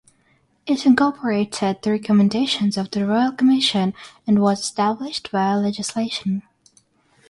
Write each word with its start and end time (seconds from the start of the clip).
It 0.65 0.87
incorporated 0.87 1.83
the 1.83 1.91
recommendations 1.91 2.75
of 2.75 2.89
the 2.89 3.05
Royal 3.05 3.33
Commission 3.33 3.93
and 4.25 4.41
was 4.41 4.61
established 4.61 5.27
via 5.27 5.59
legislation. 5.59 6.41